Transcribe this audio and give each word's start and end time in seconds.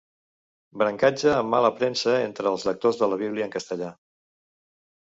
Brancatge 0.81 1.29
amb 1.33 1.53
mala 1.55 1.71
premsa 1.81 2.17
entre 2.31 2.51
els 2.55 2.67
lectors 2.71 3.01
de 3.05 3.13
la 3.13 3.21
Bíblia 3.25 3.51
en 3.51 3.57
castellà. 3.59 3.97